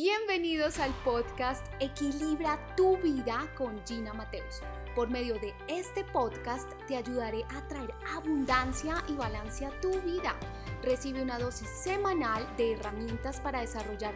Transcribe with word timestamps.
Bienvenidos 0.00 0.78
al 0.78 0.94
podcast 1.02 1.66
Equilibra 1.80 2.56
tu 2.76 2.96
vida 2.98 3.52
con 3.56 3.84
Gina 3.84 4.14
Mateus. 4.14 4.60
Por 4.94 5.10
medio 5.10 5.34
de 5.40 5.52
este 5.66 6.04
podcast 6.04 6.70
te 6.86 6.96
ayudaré 6.96 7.42
a 7.50 7.66
traer 7.66 7.92
abundancia 8.14 9.02
y 9.08 9.14
balance 9.14 9.66
a 9.66 9.80
tu 9.80 9.90
vida. 10.02 10.38
Recibe 10.84 11.20
una 11.20 11.40
dosis 11.40 11.68
semanal 11.68 12.46
de 12.56 12.74
herramientas 12.74 13.40
para 13.40 13.60
desarrollar 13.60 14.14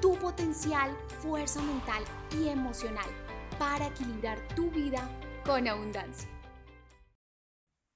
tu 0.00 0.16
potencial, 0.20 0.96
fuerza 1.18 1.60
mental 1.62 2.04
y 2.38 2.46
emocional 2.46 3.10
para 3.58 3.88
equilibrar 3.88 4.38
tu 4.54 4.70
vida 4.70 5.10
con 5.44 5.66
abundancia. 5.66 6.28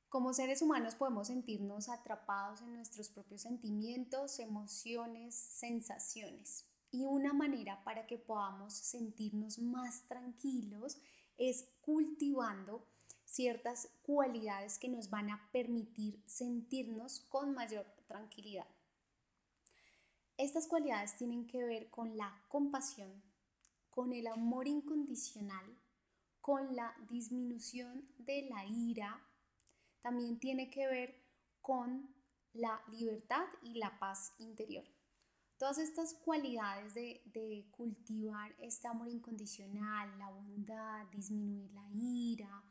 Como 0.09 0.33
seres 0.33 0.61
humanos 0.61 0.97
podemos 0.97 1.29
sentirnos 1.29 1.89
atrapados 1.89 2.63
en 2.63 2.75
nuestros 2.75 3.11
propios 3.11 3.43
sentimientos, 3.43 4.41
emociones, 4.41 5.37
sensaciones. 5.37 6.69
Y 6.91 7.05
una 7.05 7.33
manera 7.33 7.83
para 7.85 8.07
que 8.07 8.19
podamos 8.19 8.75
sentirnos 8.75 9.59
más 9.59 10.03
tranquilos 10.09 10.99
es 11.37 11.69
cultivando 11.83 12.87
ciertas 13.25 13.91
cualidades 14.03 14.79
que 14.79 14.89
nos 14.89 15.11
van 15.11 15.31
a 15.31 15.51
permitir 15.53 16.23
sentirnos 16.27 17.21
con 17.29 17.55
mayor 17.55 17.87
tranquilidad. 18.07 18.67
Estas 20.39 20.67
cualidades 20.67 21.17
tienen 21.17 21.47
que 21.47 21.65
ver 21.65 21.91
con 21.91 22.17
la 22.17 22.43
compasión, 22.49 23.23
con 23.91 24.13
el 24.13 24.27
amor 24.29 24.67
incondicional, 24.67 25.77
con 26.41 26.75
la 26.75 26.97
disminución 27.11 28.09
de 28.17 28.49
la 28.49 28.65
ira, 28.65 29.21
también 30.01 30.39
tiene 30.39 30.71
que 30.71 30.87
ver 30.87 31.21
con 31.61 32.09
la 32.55 32.81
libertad 32.91 33.45
y 33.63 33.75
la 33.75 33.99
paz 33.99 34.33
interior. 34.39 34.85
Todas 35.59 35.79
estas 35.79 36.15
cualidades 36.15 36.95
de, 36.95 37.69
cultivar 37.73 38.55
este 38.59 38.87
amor 38.87 39.09
incondicional, 39.09 40.17
la 40.17 40.31
bondad, 40.31 41.05
disminuir 41.09 41.73
la 41.73 41.85
ira, 41.93 42.65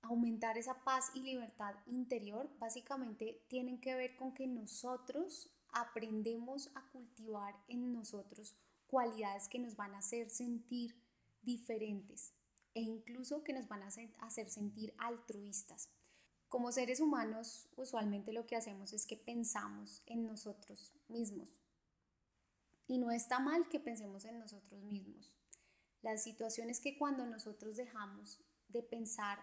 aumentar 0.00 0.56
esa 0.56 0.82
paz 0.84 1.10
y 1.14 1.20
libertad 1.20 1.74
interior, 1.86 2.48
básicamente 2.58 3.44
tienen 3.48 3.78
que 3.78 3.94
ver 3.94 4.16
con 4.16 4.32
que 4.32 4.46
nosotros 4.46 5.54
aprendemos 5.70 6.70
a 6.74 6.88
cultivar 6.92 7.54
en 7.68 7.92
nosotros 7.92 8.56
cualidades 8.86 9.48
que 9.48 9.58
nos 9.58 9.76
van 9.76 9.94
a 9.94 9.98
hacer 9.98 10.30
sentir 10.30 10.96
diferentes 11.42 12.32
e 12.72 12.80
incluso 12.80 13.44
que 13.44 13.52
nos 13.52 13.68
van 13.68 13.82
a 13.82 13.88
hacer 14.20 14.48
sentir 14.48 14.94
altruistas. 14.96 15.90
Como 16.48 16.72
seres 16.72 17.00
humanos, 17.00 17.68
usualmente 17.76 18.32
lo 18.32 18.46
que 18.46 18.56
hacemos 18.56 18.94
es 18.94 19.06
que 19.06 19.16
pensamos 19.18 20.02
en 20.06 20.26
nosotros 20.26 20.94
mismos. 21.08 21.61
Y 22.86 22.98
no 22.98 23.10
está 23.10 23.38
mal 23.38 23.68
que 23.68 23.80
pensemos 23.80 24.24
en 24.24 24.38
nosotros 24.38 24.82
mismos. 24.82 25.32
La 26.02 26.16
situación 26.18 26.68
es 26.68 26.80
que 26.80 26.98
cuando 26.98 27.24
nosotros 27.26 27.76
dejamos 27.76 28.40
de 28.68 28.82
pensar 28.82 29.38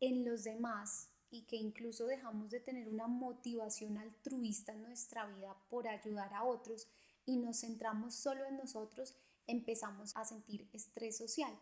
en 0.00 0.24
los 0.24 0.44
demás 0.44 1.10
y 1.30 1.42
que 1.42 1.56
incluso 1.56 2.06
dejamos 2.06 2.50
de 2.50 2.60
tener 2.60 2.88
una 2.88 3.06
motivación 3.06 3.98
altruista 3.98 4.72
en 4.72 4.82
nuestra 4.82 5.26
vida 5.26 5.56
por 5.68 5.86
ayudar 5.86 6.32
a 6.34 6.44
otros 6.44 6.88
y 7.24 7.36
nos 7.36 7.60
centramos 7.60 8.14
solo 8.14 8.44
en 8.44 8.56
nosotros, 8.56 9.16
empezamos 9.46 10.16
a 10.16 10.24
sentir 10.24 10.68
estrés 10.72 11.16
social. 11.16 11.56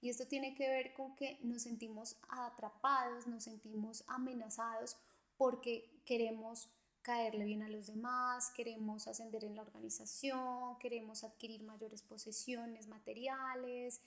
Y 0.00 0.10
esto 0.10 0.26
tiene 0.26 0.54
que 0.54 0.68
ver 0.68 0.92
con 0.92 1.14
que 1.16 1.38
nos 1.42 1.62
sentimos 1.62 2.16
atrapados, 2.28 3.26
nos 3.26 3.44
sentimos 3.44 4.04
amenazados 4.06 4.96
porque 5.36 6.02
queremos 6.04 6.68
caerle 7.04 7.44
bien 7.44 7.62
a 7.62 7.68
los 7.68 7.86
demás, 7.86 8.50
queremos 8.56 9.06
ascender 9.06 9.44
en 9.44 9.54
la 9.54 9.62
organización, 9.62 10.78
queremos 10.78 11.22
adquirir 11.22 11.62
mayores 11.62 12.02
posesiones 12.02 12.88
materiales, 12.88 14.00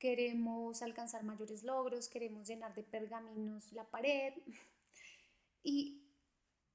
queremos 0.00 0.82
alcanzar 0.82 1.22
mayores 1.22 1.62
logros, 1.62 2.08
queremos 2.08 2.48
llenar 2.48 2.74
de 2.74 2.82
pergaminos 2.82 3.72
la 3.72 3.84
pared. 3.84 4.34
Y 5.62 6.02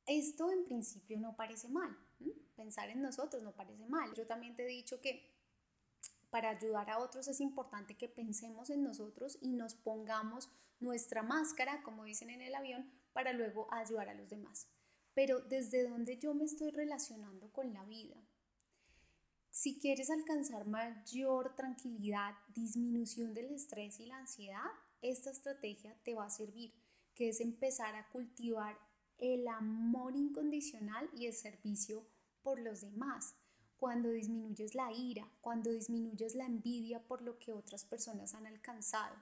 esto 0.06 0.52
en 0.52 0.64
principio 0.64 1.20
no 1.20 1.36
parece 1.36 1.68
mal, 1.68 1.98
pensar 2.56 2.88
en 2.92 3.02
nosotros 3.02 3.42
no 3.42 3.52
parece 3.52 3.88
mal. 3.88 4.14
Yo 4.14 4.28
también 4.28 4.56
te 4.56 4.64
he 4.64 4.68
dicho 4.68 5.02
que 5.02 5.34
para 6.30 6.52
ayudar 6.52 6.92
a 6.92 7.00
otros 7.00 7.28
es 7.28 7.42
importante 7.42 7.98
que 7.98 8.08
pensemos 8.08 8.70
en 8.70 8.84
nosotros 8.84 9.40
y 9.42 9.54
nos 9.54 9.74
pongamos 9.74 10.52
nuestra 10.80 11.24
máscara, 11.24 11.82
como 11.82 12.04
dicen 12.04 12.30
en 12.30 12.44
el 12.44 12.54
avión, 12.54 12.88
para 13.12 13.34
luego 13.34 13.68
ayudar 13.74 14.10
a 14.10 14.14
los 14.14 14.30
demás 14.30 14.68
pero 15.16 15.40
desde 15.40 15.88
donde 15.88 16.18
yo 16.18 16.36
me 16.36 16.44
estoy 16.44 16.70
relacionando 16.70 17.52
con 17.52 17.74
la 17.74 17.84
vida. 17.86 18.18
Si 19.50 19.80
quieres 19.80 20.10
alcanzar 20.10 20.68
mayor 20.68 21.56
tranquilidad, 21.56 22.36
disminución 22.54 23.34
del 23.34 23.52
estrés 23.52 24.00
y 24.02 24.06
la 24.06 24.18
ansiedad, 24.18 24.70
esta 25.02 25.32
estrategia 25.32 25.96
te 26.04 26.14
va 26.14 26.26
a 26.26 26.30
servir, 26.30 26.74
que 27.16 27.30
es 27.30 27.40
empezar 27.40 27.96
a 27.96 28.10
cultivar 28.10 28.78
el 29.18 29.48
amor 29.48 30.18
incondicional 30.18 31.10
y 31.18 31.28
el 31.28 31.34
servicio 31.34 32.06
por 32.44 32.60
los 32.60 32.82
demás. 32.82 33.36
Cuando 33.78 34.10
disminuyes 34.10 34.76
la 34.76 34.92
ira, 34.92 35.32
cuando 35.40 35.72
disminuyes 35.72 36.36
la 36.36 36.46
envidia 36.46 37.02
por 37.08 37.22
lo 37.22 37.40
que 37.40 37.54
otras 37.54 37.86
personas 37.86 38.34
han 38.34 38.48
alcanzado 38.48 39.16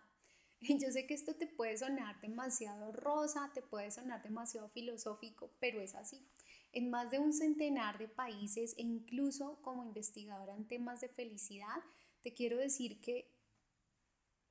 yo 0.64 0.92
sé 0.92 1.06
que 1.06 1.14
esto 1.14 1.36
te 1.36 1.48
puede 1.48 1.78
sonar 1.78 2.20
demasiado 2.22 2.92
rosa, 2.92 3.52
te 3.54 3.62
puede 3.62 3.92
sonar 3.92 4.24
demasiado 4.24 4.70
filosófico, 4.70 5.52
pero 5.60 5.82
es 5.82 5.96
así. 5.96 6.26
En 6.72 6.90
más 6.90 7.12
de 7.12 7.20
un 7.20 7.34
centenar 7.34 7.98
de 7.98 8.08
países 8.08 8.74
e 8.78 8.82
incluso 8.82 9.62
como 9.62 9.84
investigadora 9.84 10.56
en 10.56 10.68
temas 10.68 11.02
de 11.02 11.10
felicidad, 11.10 11.84
te 12.22 12.34
quiero 12.34 12.58
decir 12.58 13.02
que 13.02 13.30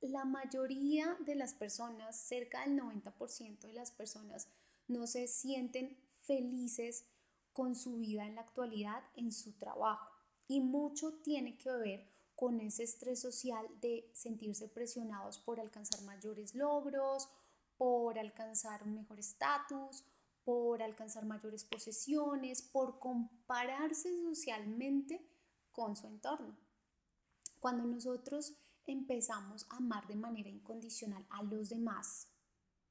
la 0.01 0.25
mayoría 0.25 1.17
de 1.25 1.35
las 1.35 1.53
personas, 1.53 2.17
cerca 2.17 2.61
del 2.65 2.77
90% 2.79 3.59
de 3.61 3.73
las 3.73 3.91
personas, 3.91 4.49
no 4.87 5.07
se 5.07 5.27
sienten 5.27 5.97
felices 6.19 7.05
con 7.53 7.75
su 7.75 7.97
vida 7.97 8.25
en 8.25 8.35
la 8.35 8.41
actualidad, 8.41 9.03
en 9.15 9.31
su 9.31 9.53
trabajo. 9.53 10.11
Y 10.47 10.59
mucho 10.59 11.13
tiene 11.21 11.57
que 11.57 11.71
ver 11.71 12.07
con 12.43 12.59
ese 12.59 12.83
estrés 12.83 13.21
social 13.21 13.65
de 13.79 14.11
sentirse 14.13 14.67
presionados 14.67 15.39
por 15.39 15.61
alcanzar 15.61 16.01
mayores 16.01 16.53
logros, 16.55 17.29
por 17.77 18.19
alcanzar 18.19 18.83
un 18.83 18.95
mejor 18.95 19.17
estatus, 19.17 20.03
por 20.43 20.83
alcanzar 20.83 21.23
mayores 21.23 21.63
posesiones, 21.63 22.61
por 22.61 22.99
compararse 22.99 24.09
socialmente 24.25 25.25
con 25.71 25.95
su 25.95 26.05
entorno. 26.05 26.57
Cuando 27.61 27.85
nosotros 27.85 28.57
empezamos 28.85 29.65
a 29.69 29.77
amar 29.77 30.05
de 30.07 30.17
manera 30.17 30.49
incondicional 30.49 31.25
a 31.29 31.43
los 31.43 31.69
demás, 31.69 32.27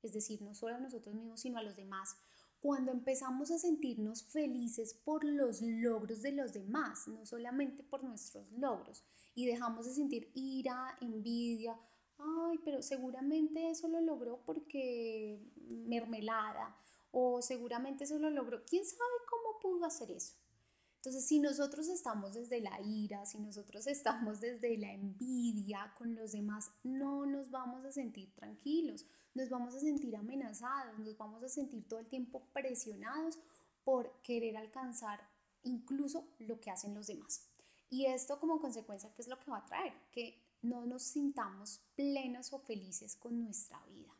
es 0.00 0.14
decir, 0.14 0.40
no 0.40 0.54
solo 0.54 0.76
a 0.76 0.80
nosotros 0.80 1.14
mismos, 1.14 1.42
sino 1.42 1.58
a 1.58 1.62
los 1.62 1.76
demás, 1.76 2.16
cuando 2.62 2.92
empezamos 2.92 3.50
a 3.50 3.58
sentirnos 3.58 4.22
felices 4.22 4.94
por 4.94 5.24
los 5.24 5.60
logros 5.62 6.22
de 6.22 6.30
los 6.30 6.52
demás, 6.52 7.08
no 7.08 7.26
solamente 7.26 7.82
por 7.82 8.04
nuestros 8.04 8.48
logros, 8.52 9.02
y 9.34 9.46
dejamos 9.46 9.86
de 9.86 9.94
sentir 9.94 10.30
ira, 10.34 10.96
envidia, 11.00 11.76
ay, 12.18 12.60
pero 12.64 12.80
seguramente 12.80 13.68
eso 13.68 13.88
lo 13.88 14.00
logró 14.00 14.44
porque 14.46 15.42
mermelada, 15.66 16.76
o 17.10 17.42
seguramente 17.42 18.04
eso 18.04 18.16
lo 18.20 18.30
logró, 18.30 18.64
¿quién 18.64 18.84
sabe 18.84 19.00
cómo 19.28 19.58
pudo 19.60 19.84
hacer 19.84 20.12
eso? 20.12 20.36
Entonces, 20.98 21.26
si 21.26 21.40
nosotros 21.40 21.88
estamos 21.88 22.34
desde 22.34 22.60
la 22.60 22.80
ira, 22.80 23.26
si 23.26 23.40
nosotros 23.40 23.88
estamos 23.88 24.40
desde 24.40 24.78
la 24.78 24.92
envidia 24.92 25.92
con 25.98 26.14
los 26.14 26.30
demás, 26.30 26.70
no 26.84 27.26
nos 27.26 27.50
vamos 27.50 27.84
a 27.84 27.90
sentir 27.90 28.32
tranquilos, 28.36 29.04
nos 29.34 29.48
vamos 29.48 29.74
a 29.74 29.80
sentir 29.80 30.16
amenazados, 30.16 30.98
nos 30.98 31.16
vamos 31.16 31.42
a 31.42 31.48
sentir 31.48 31.86
todo 31.88 32.00
el 32.00 32.06
tiempo 32.06 32.42
presionados 32.52 33.38
por 33.84 34.10
querer 34.22 34.56
alcanzar 34.56 35.20
incluso 35.64 36.28
lo 36.38 36.60
que 36.60 36.70
hacen 36.70 36.94
los 36.94 37.06
demás. 37.06 37.48
Y 37.90 38.06
esto 38.06 38.38
como 38.40 38.60
consecuencia, 38.60 39.12
¿qué 39.14 39.22
es 39.22 39.28
lo 39.28 39.38
que 39.38 39.50
va 39.50 39.58
a 39.58 39.66
traer? 39.66 39.92
Que 40.12 40.38
no 40.62 40.86
nos 40.86 41.02
sintamos 41.02 41.80
plenos 41.94 42.52
o 42.52 42.58
felices 42.58 43.16
con 43.16 43.42
nuestra 43.44 43.84
vida. 43.86 44.12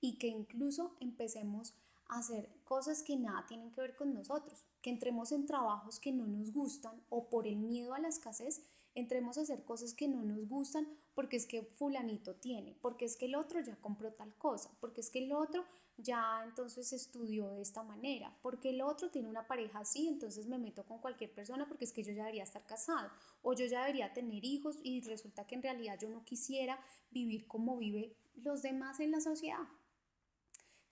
Y 0.00 0.18
que 0.18 0.28
incluso 0.28 0.96
empecemos 1.00 1.74
a 2.08 2.18
hacer 2.18 2.48
cosas 2.64 3.02
que 3.02 3.16
nada 3.16 3.44
tienen 3.46 3.72
que 3.72 3.80
ver 3.80 3.96
con 3.96 4.14
nosotros, 4.14 4.64
que 4.80 4.90
entremos 4.90 5.32
en 5.32 5.46
trabajos 5.46 5.98
que 5.98 6.12
no 6.12 6.26
nos 6.26 6.52
gustan 6.52 7.02
o 7.10 7.28
por 7.28 7.46
el 7.46 7.56
miedo 7.56 7.94
a 7.94 7.98
la 7.98 8.08
escasez 8.08 8.62
entremos 8.98 9.38
a 9.38 9.42
hacer 9.42 9.64
cosas 9.64 9.94
que 9.94 10.08
no 10.08 10.22
nos 10.22 10.48
gustan 10.48 10.88
porque 11.14 11.36
es 11.36 11.46
que 11.46 11.62
fulanito 11.62 12.34
tiene, 12.36 12.76
porque 12.80 13.04
es 13.04 13.16
que 13.16 13.26
el 13.26 13.34
otro 13.34 13.60
ya 13.60 13.76
compró 13.76 14.12
tal 14.12 14.34
cosa, 14.34 14.70
porque 14.80 15.00
es 15.00 15.10
que 15.10 15.24
el 15.24 15.32
otro 15.32 15.64
ya 15.96 16.42
entonces 16.44 16.92
estudió 16.92 17.50
de 17.50 17.62
esta 17.62 17.82
manera, 17.82 18.36
porque 18.42 18.70
el 18.70 18.82
otro 18.82 19.10
tiene 19.10 19.28
una 19.28 19.46
pareja 19.46 19.80
así, 19.80 20.06
entonces 20.06 20.46
me 20.46 20.58
meto 20.58 20.84
con 20.84 20.98
cualquier 20.98 21.32
persona 21.32 21.66
porque 21.66 21.84
es 21.84 21.92
que 21.92 22.04
yo 22.04 22.12
ya 22.12 22.22
debería 22.22 22.44
estar 22.44 22.64
casado 22.66 23.10
o 23.42 23.52
yo 23.52 23.66
ya 23.66 23.80
debería 23.80 24.12
tener 24.12 24.44
hijos 24.44 24.78
y 24.82 25.00
resulta 25.00 25.46
que 25.46 25.56
en 25.56 25.62
realidad 25.62 25.98
yo 26.00 26.08
no 26.08 26.24
quisiera 26.24 26.78
vivir 27.10 27.46
como 27.46 27.76
vive 27.76 28.14
los 28.36 28.62
demás 28.62 29.00
en 29.00 29.10
la 29.10 29.20
sociedad. 29.20 29.66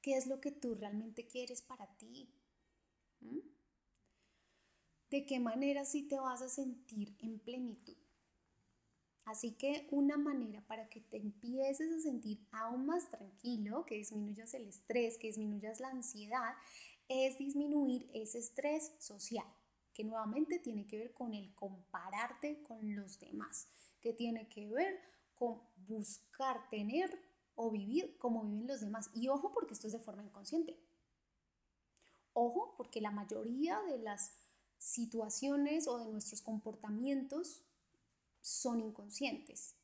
¿Qué 0.02 0.17
es 0.17 0.26
lo 0.26 0.41
que 0.41 0.52
tú 0.52 0.75
realmente 0.75 1.26
quieres 1.26 1.62
para 1.62 1.87
ti? 1.97 2.29
¿Mm? 3.20 3.56
De 5.11 5.25
qué 5.25 5.38
manera 5.41 5.85
sí 5.85 6.03
te 6.03 6.19
vas 6.19 6.43
a 6.43 6.49
sentir 6.49 7.17
en 7.19 7.38
plenitud. 7.38 7.97
Así 9.25 9.56
que 9.56 9.88
una 9.91 10.17
manera 10.17 10.64
para 10.69 10.88
que 10.88 11.00
te 11.00 11.17
empieces 11.17 11.93
a 11.93 12.00
sentir 12.00 12.47
aún 12.53 12.87
más 12.87 13.11
tranquilo, 13.11 13.85
que 13.85 13.97
disminuyas 13.97 14.55
el 14.55 14.69
estrés, 14.69 15.19
que 15.19 15.26
disminuyas 15.26 15.81
la 15.81 15.88
ansiedad, 15.88 16.55
es 17.08 17.37
disminuir 17.37 18.08
ese 18.14 18.38
estrés 18.38 18.93
social, 18.99 19.47
que 19.93 20.05
nuevamente 20.05 20.61
tiene 20.61 20.87
que 20.87 20.99
ver 20.99 21.12
con 21.12 21.35
el 21.35 21.52
compararte 21.56 22.62
con 22.62 22.94
los 22.94 23.19
demás, 23.19 23.69
que 24.00 24.12
tiene 24.12 24.49
que 24.49 24.69
ver 24.69 25.00
con 25.35 25.61
buscar 25.88 26.69
tener 26.70 27.19
o 27.56 27.70
vivir 27.70 28.17
como 28.19 28.44
viven 28.44 28.69
los 28.69 28.81
demás. 28.81 29.11
Y 29.12 29.26
ojo 29.26 29.52
porque 29.52 29.75
esto 29.75 29.88
es 29.88 29.93
de 29.93 29.99
forma 29.99 30.23
inconsciente. 30.23 30.79
Ojo 32.32 32.75
porque 32.76 33.00
la 33.00 33.11
mayoría 33.11 33.81
de 33.82 33.99
las 33.99 34.36
situaciones 34.78 35.88
o 35.88 35.99
de 35.99 36.06
nuestros 36.06 36.43
comportamientos 36.43 37.62
son 38.40 38.81
inconscientes. 38.81 39.75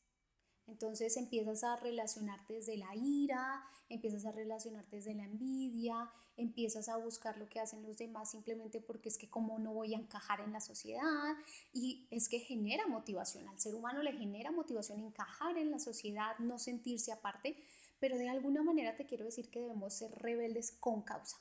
Entonces 0.67 1.17
empiezas 1.17 1.65
a 1.65 1.77
relacionarte 1.77 2.55
desde 2.55 2.77
la 2.77 2.95
ira, 2.95 3.65
empiezas 3.89 4.25
a 4.25 4.33
relacionarte 4.33 4.97
desde 4.97 5.15
la 5.15 5.25
envidia, 5.25 6.11
empiezas 6.37 6.89
a 6.89 6.97
buscar 6.97 7.37
lo 7.37 7.49
que 7.49 7.61
hacen 7.61 7.83
los 7.83 7.99
demás 7.99 8.31
simplemente 8.31 8.81
porque 8.81 9.09
es 9.09 9.19
que 9.19 9.29
como 9.29 9.59
no 9.59 9.75
voy 9.75 9.95
a 9.95 9.99
encajar 9.99 10.41
en 10.41 10.53
la 10.53 10.61
sociedad 10.61 11.35
y 11.73 12.07
es 12.11 12.29
que 12.29 12.39
genera 12.39 12.87
motivación, 12.87 13.49
al 13.49 13.61
ser 13.61 13.75
humano 13.75 14.03
le 14.03 14.13
genera 14.13 14.51
motivación 14.51 15.01
encajar 15.01 15.59
en 15.59 15.71
la 15.71 15.79
sociedad, 15.79 16.39
no 16.39 16.59
sentirse 16.59 17.13
aparte, 17.13 17.57
pero 17.99 18.17
de 18.17 18.29
alguna 18.29 18.63
manera 18.63 18.97
te 18.97 19.07
quiero 19.07 19.25
decir 19.25 19.51
que 19.51 19.61
debemos 19.61 19.95
ser 19.95 20.13
rebeldes 20.13 20.73
con 20.73 21.03
causa. 21.03 21.37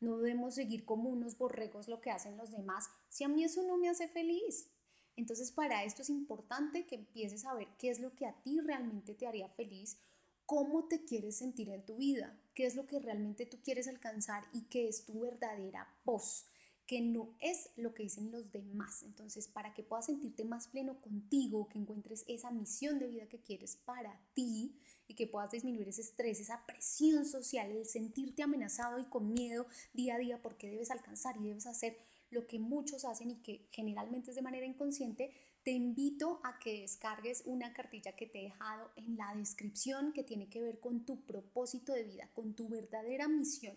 No 0.00 0.18
debemos 0.18 0.54
seguir 0.54 0.84
como 0.84 1.08
unos 1.08 1.38
borregos 1.38 1.88
lo 1.88 2.00
que 2.00 2.10
hacen 2.10 2.36
los 2.36 2.50
demás 2.50 2.88
si 3.08 3.24
a 3.24 3.28
mí 3.28 3.44
eso 3.44 3.62
no 3.62 3.76
me 3.76 3.88
hace 3.88 4.08
feliz. 4.08 4.70
Entonces 5.16 5.50
para 5.52 5.84
esto 5.84 6.02
es 6.02 6.10
importante 6.10 6.86
que 6.86 6.96
empieces 6.96 7.44
a 7.44 7.54
ver 7.54 7.68
qué 7.78 7.90
es 7.90 8.00
lo 8.00 8.14
que 8.14 8.26
a 8.26 8.34
ti 8.42 8.60
realmente 8.60 9.14
te 9.14 9.26
haría 9.26 9.48
feliz, 9.48 9.98
cómo 10.44 10.88
te 10.88 11.04
quieres 11.04 11.36
sentir 11.36 11.70
en 11.70 11.84
tu 11.84 11.96
vida, 11.96 12.38
qué 12.54 12.66
es 12.66 12.76
lo 12.76 12.86
que 12.86 12.98
realmente 12.98 13.46
tú 13.46 13.58
quieres 13.62 13.88
alcanzar 13.88 14.44
y 14.52 14.62
qué 14.64 14.88
es 14.88 15.06
tu 15.06 15.20
verdadera 15.20 15.88
voz 16.04 16.46
que 16.86 17.00
no 17.00 17.36
es 17.40 17.70
lo 17.76 17.92
que 17.94 18.04
dicen 18.04 18.30
los 18.30 18.52
demás. 18.52 19.02
Entonces, 19.02 19.48
para 19.48 19.74
que 19.74 19.82
puedas 19.82 20.06
sentirte 20.06 20.44
más 20.44 20.68
pleno 20.68 21.00
contigo, 21.00 21.68
que 21.68 21.78
encuentres 21.78 22.24
esa 22.28 22.50
misión 22.50 22.98
de 22.98 23.08
vida 23.08 23.28
que 23.28 23.40
quieres 23.40 23.76
para 23.76 24.20
ti 24.34 24.78
y 25.08 25.14
que 25.14 25.26
puedas 25.26 25.50
disminuir 25.50 25.88
ese 25.88 26.02
estrés, 26.02 26.40
esa 26.40 26.64
presión 26.66 27.24
social, 27.24 27.70
el 27.70 27.86
sentirte 27.86 28.42
amenazado 28.42 28.98
y 28.98 29.04
con 29.04 29.32
miedo 29.32 29.66
día 29.92 30.16
a 30.16 30.18
día 30.18 30.42
porque 30.42 30.70
debes 30.70 30.90
alcanzar 30.90 31.36
y 31.36 31.48
debes 31.48 31.66
hacer 31.66 31.96
lo 32.30 32.46
que 32.46 32.58
muchos 32.58 33.04
hacen 33.04 33.30
y 33.30 33.36
que 33.36 33.68
generalmente 33.70 34.30
es 34.30 34.36
de 34.36 34.42
manera 34.42 34.66
inconsciente, 34.66 35.32
te 35.62 35.72
invito 35.72 36.40
a 36.44 36.58
que 36.58 36.82
descargues 36.82 37.42
una 37.44 37.72
cartilla 37.72 38.14
que 38.14 38.26
te 38.26 38.38
he 38.40 38.42
dejado 38.44 38.90
en 38.96 39.16
la 39.16 39.34
descripción 39.34 40.12
que 40.12 40.22
tiene 40.22 40.48
que 40.48 40.60
ver 40.60 40.80
con 40.80 41.04
tu 41.04 41.24
propósito 41.24 41.92
de 41.92 42.04
vida, 42.04 42.30
con 42.34 42.54
tu 42.54 42.68
verdadera 42.68 43.26
misión, 43.26 43.76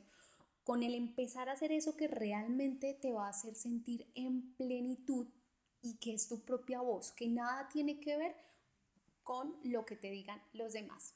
con 0.64 0.84
el 0.84 0.94
empezar 0.94 1.50
a 1.50 1.54
hacer 1.54 1.72
eso 1.72 1.96
que 1.96 2.08
realmente 2.08 2.94
te 2.94 3.12
va 3.12 3.26
a 3.26 3.32
hacer 3.32 3.56
sentir 3.56 4.06
en 4.14 4.54
plenitud 4.54 5.28
y 5.82 5.98
que 5.98 6.14
es 6.14 6.28
tu 6.28 6.42
propia 6.42 6.82
voz, 6.82 7.12
que 7.12 7.28
nada 7.28 7.70
tiene 7.70 8.00
que 8.00 8.18
ver 8.18 8.36
con 9.24 9.56
lo 9.64 9.86
que 9.86 9.96
te 9.96 10.12
digan 10.12 10.42
los 10.54 10.74
demás. 10.74 11.16